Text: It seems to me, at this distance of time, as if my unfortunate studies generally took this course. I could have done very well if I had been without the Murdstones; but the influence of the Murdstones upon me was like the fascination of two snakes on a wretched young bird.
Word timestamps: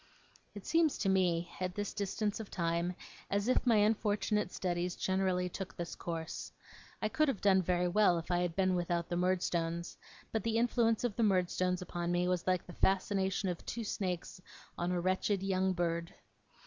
It 0.55 0.65
seems 0.65 0.97
to 0.97 1.09
me, 1.09 1.47
at 1.59 1.75
this 1.75 1.93
distance 1.93 2.39
of 2.39 2.49
time, 2.49 2.95
as 3.29 3.47
if 3.47 3.67
my 3.67 3.75
unfortunate 3.75 4.51
studies 4.51 4.95
generally 4.95 5.47
took 5.47 5.75
this 5.77 5.93
course. 5.95 6.51
I 7.03 7.07
could 7.07 7.27
have 7.27 7.39
done 7.39 7.61
very 7.61 7.87
well 7.87 8.17
if 8.17 8.31
I 8.31 8.39
had 8.39 8.55
been 8.55 8.73
without 8.73 9.09
the 9.09 9.15
Murdstones; 9.15 9.97
but 10.31 10.41
the 10.43 10.57
influence 10.57 11.03
of 11.03 11.15
the 11.17 11.21
Murdstones 11.23 11.83
upon 11.83 12.11
me 12.11 12.27
was 12.27 12.47
like 12.47 12.65
the 12.65 12.73
fascination 12.73 13.47
of 13.47 13.63
two 13.63 13.83
snakes 13.83 14.41
on 14.75 14.91
a 14.91 14.99
wretched 14.99 15.43
young 15.43 15.71
bird. 15.71 16.11